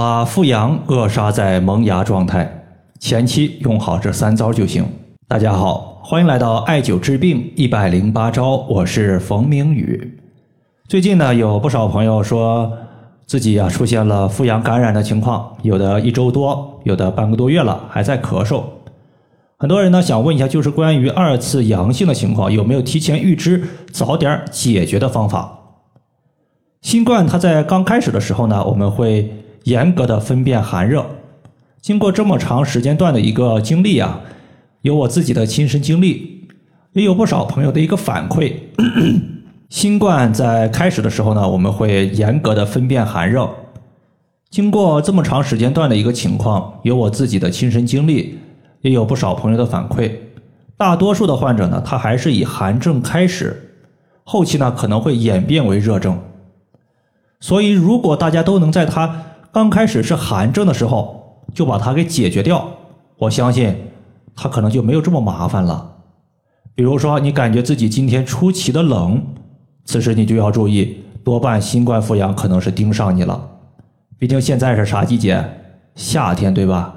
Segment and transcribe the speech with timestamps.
[0.00, 2.64] 把复阳扼杀在萌芽状态，
[2.98, 4.82] 前期用好这三招就行。
[5.28, 10.18] 大家好，欢迎来到艾灸治病一百零八招，我是冯明宇。
[10.88, 12.72] 最近呢，有不少朋友说
[13.26, 18.62] 自己啊出现了复阳感染的情况，有的一周多，有的半个多月了，还在咳嗽。
[19.58, 25.58] 很多人呢想问一下，就是关于二次阳性的情况，有没有提前预知、早点解决的方法？
[26.80, 29.30] 新冠它在刚开始的时候呢，我们会
[29.64, 31.04] 严格的分辨寒热。
[31.80, 34.20] 经过这么长时间段的一个经历啊，
[34.82, 36.48] 有我自己的亲身经历，
[36.92, 38.52] 也有不少朋友的一个反馈。
[39.70, 43.48] 新冠在开始的时候呢，我们会严格的分辨寒热。
[44.50, 48.38] 经过这么长时间段的一个情况，有我自己的亲身经历。
[48.82, 50.10] 也有不少朋友的反馈，
[50.78, 53.74] 大多数的患者呢，他还是以寒症开始，
[54.24, 56.18] 后期呢可能会演变为热症。
[57.40, 59.22] 所以，如果大家都能在他
[59.52, 62.68] 刚开始是寒症的时候就把它给解决掉，
[63.18, 63.76] 我相信
[64.36, 65.96] 他可能就没有这么麻烦了。
[66.74, 69.20] 比如说，你感觉自己今天出奇的冷，
[69.84, 73.48] 此时你就要注意，多半新冠复阳可能是盯上你了。
[74.18, 75.44] 毕竟现在是啥季节？
[75.96, 76.94] 夏天，对吧？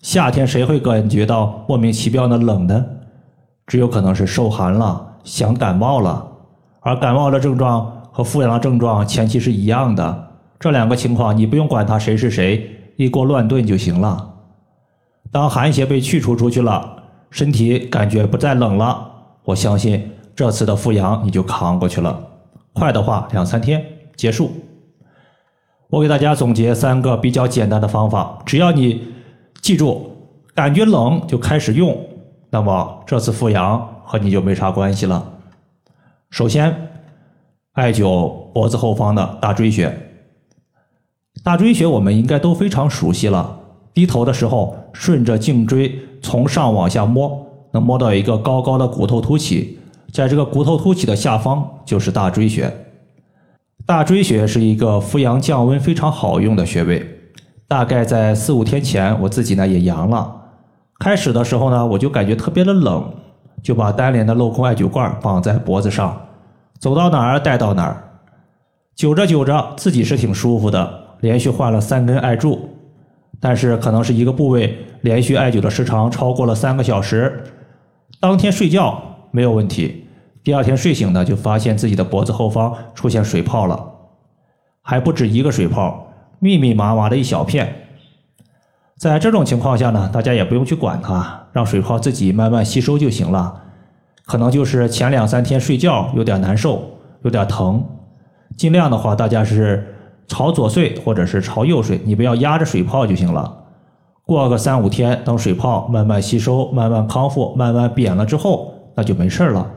[0.00, 2.84] 夏天谁会感觉到莫名其妙的冷呢？
[3.66, 6.26] 只有可能是受寒了，想感冒了。
[6.80, 10.31] 而感冒的症状和复阳的症状前期是一样的，
[10.62, 14.32] 这两个情况你不用管它谁是谁，一锅乱炖就行了。
[15.32, 19.10] 当寒邪被去除出去了，身体感觉不再冷了，
[19.42, 22.16] 我相信这次的复阳你就扛过去了。
[22.74, 24.52] 快的话两三天结束。
[25.88, 29.08] 我给大家总结三个比较简单的方法，只要你。
[29.60, 30.10] 记住，
[30.54, 31.96] 感觉冷就开始用，
[32.50, 35.24] 那么这次复阳和你就没啥关系了。
[36.30, 36.88] 首先，
[37.72, 40.11] 艾灸脖子后方的大椎穴。
[41.42, 43.58] 大椎穴我们应该都非常熟悉了。
[43.92, 49.78] 低头的时候，顺着颈椎从上往下摸，能摸到一个高高的骨头凸起，
[50.12, 52.72] 在这个骨头凸起的下方就是大椎穴。
[53.84, 57.04] 大椎穴是一个扶阳降温非常好用的穴位。
[57.66, 60.36] 大概在四五天前，我自己呢也阳了。
[61.00, 63.12] 开始的时候呢，我就感觉特别的冷，
[63.62, 66.28] 就把单联的镂空艾灸罐绑在脖子上，
[66.78, 68.20] 走到哪儿带到哪儿。
[68.96, 72.68] 灸着灸着，自己是挺舒服的，连续换了三根艾柱。
[73.40, 77.42] 但是可能是一个部位连续艾灸的时长超过了三个小时，
[78.20, 80.06] 当天睡觉没有问题，
[80.44, 83.84] 第二天睡醒呢，就发现自己的脖子后方出现水泡了，
[84.82, 86.08] 还不止一个水泡。
[86.38, 87.72] 密密麻麻的一小片，
[88.98, 93.62] 在这种情况下呢，大家也不用去管它，让水泡自己慢慢吸收就行了。
[94.26, 96.82] 可能就是前两三天睡觉有点难受，
[97.22, 97.84] 有点疼，
[98.56, 99.91] 尽量的话，大家是
[100.32, 103.64] 朝左睡或者是朝右睡，你不要压着水泡就行了。
[104.24, 109.70] 过个三五天，等水泡慢慢吸收、慢慢康复、慢慢扁了之后，那就没事了。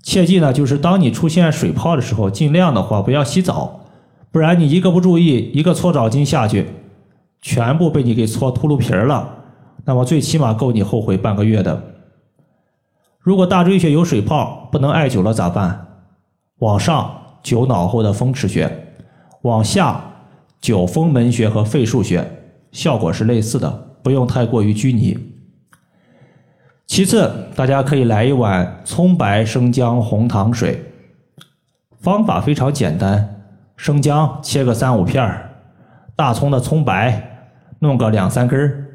[0.00, 3.80] 切记呢，就是当你出现水泡的时候，尽量的话不要洗澡。
[4.30, 6.68] 不然你一个不注意，一个搓澡巾下去，
[7.42, 9.28] 全部被你给搓秃噜皮儿了，
[9.84, 11.82] 那么最起码够你后悔半个月的。
[13.18, 15.86] 如果大椎穴有水泡，不能艾灸了咋办？
[16.60, 17.10] 往上
[17.42, 18.87] 灸脑后的风池穴，
[19.42, 20.02] 往下
[20.60, 22.28] 九风门穴和肺腧穴，
[22.72, 23.70] 效果是类似的，
[24.02, 25.16] 不用太过于拘泥。
[26.86, 30.82] 其次，大家可以来一碗葱白生姜红糖水，
[32.00, 33.34] 方法非常简单。
[33.76, 35.50] 生姜切个三五片儿，
[36.16, 38.86] 大葱的葱白弄个两三根儿，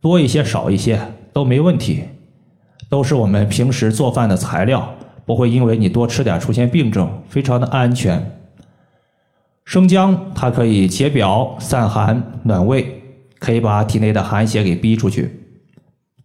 [0.00, 1.00] 多一些少一些
[1.32, 2.04] 都没问题，
[2.88, 4.94] 都是我们平时做饭的材料，
[5.26, 8.39] 不会因为你多吃点出现病症，非常的安全。
[9.70, 13.04] 生姜它可以解表散寒暖胃，
[13.38, 15.46] 可以把体内的寒邪给逼出去。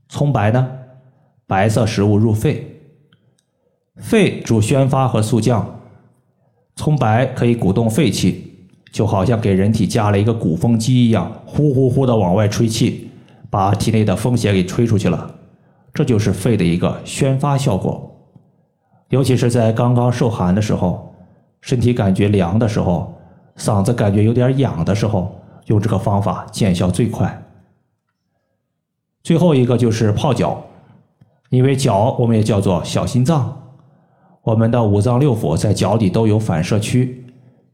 [0.09, 0.67] 葱白呢，
[1.45, 2.81] 白色食物入肺，
[3.97, 5.79] 肺主宣发和肃降。
[6.75, 13.11] 葱白可以鼓动肺气，就好像给人体加了一个鼓风机一样，呼呼呼的往外吹气，
[13.51, 15.35] 把体内的风邪给吹出去了。
[15.93, 18.11] 这就是肺的一个宣发效果。
[19.09, 21.13] 尤其是在刚刚受寒的时候，
[21.61, 23.13] 身体感觉凉的时候，
[23.57, 25.35] 嗓子感觉有点痒的时候，
[25.67, 27.43] 用这个方法见效最快。
[29.23, 30.61] 最后一个就是泡脚，
[31.49, 33.61] 因为脚我们也叫做小心脏。
[34.43, 37.25] 我们的五脏六腑在脚底都有反射区，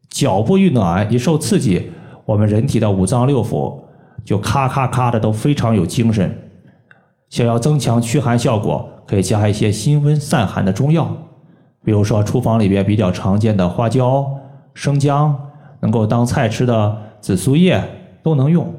[0.10, 1.92] 脚部一暖一受刺激，
[2.24, 3.77] 我们人体的五脏六腑
[4.24, 6.50] 就咔咔咔的都非常有精神。
[7.30, 11.12] 想要增强驱寒效果，可以加一些辛温散寒的中药，
[11.84, 14.25] 比如说厨房里边比较常见的花椒、
[14.74, 15.50] 生姜，
[15.81, 17.83] 能够当菜吃的紫苏叶、
[18.24, 18.74] 都能用。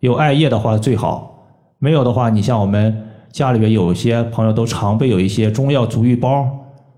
[0.00, 1.48] 有艾叶的话最好，
[1.78, 6.48] 没有的话，你像我们家里边有些朋友都常备有一些中药足浴包，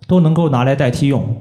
[0.07, 1.37] 都能够拿来代替用。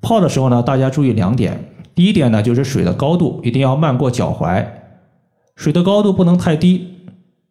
[0.00, 1.66] 泡的时候呢，大家注意两点。
[1.94, 4.66] 第一点呢，就是水的高度一定要漫过脚踝，
[5.56, 6.94] 水的高度不能太低，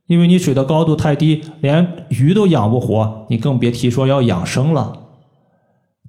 [0.08, 4.98] 因为你水的高度太低，连鱼都养不活，你更别提说要养生了。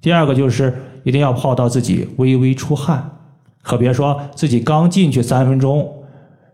[0.01, 3.11] 第二个就是一定要泡到自己微微出汗，
[3.61, 5.91] 可别说自己刚进去三分钟，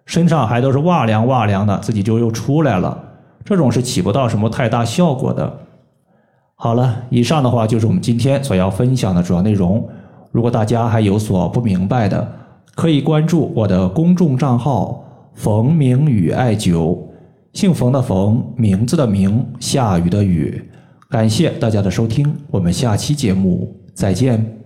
[0.06, 2.98] 身上还都是哇凉哇凉的，自己就又出来了，
[3.44, 5.60] 这种是起不到什么太大效果的。
[6.56, 9.88] 好了，以上的话就是我们今天所要分享的主要内容。
[10.32, 12.32] 如果大家还有所不明白的，
[12.76, 15.04] 可以关注我的公众账号
[15.34, 16.98] “冯明宇艾灸”，
[17.54, 20.64] 姓冯的冯，名字的名，下雨的雨。
[21.10, 24.57] 感谢大家的收听，我们下期节目再见。